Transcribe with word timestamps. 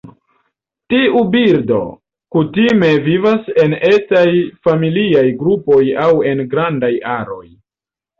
Tiu 0.91 1.19
birdo 1.33 1.81
kutime 2.35 2.89
vivas 3.07 3.51
en 3.63 3.75
etaj 3.89 4.23
familiaj 4.69 5.23
grupoj 5.43 5.79
aŭ 6.05 6.09
en 6.31 6.43
grandaj 6.55 6.91
aroj. 7.13 7.45